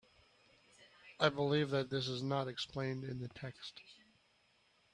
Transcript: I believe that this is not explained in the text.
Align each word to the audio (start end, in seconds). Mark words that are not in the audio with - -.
I 1.19 1.29
believe 1.29 1.69
that 1.69 1.91
this 1.91 2.07
is 2.07 2.23
not 2.23 2.47
explained 2.47 3.03
in 3.03 3.19
the 3.19 3.27
text. 3.27 3.81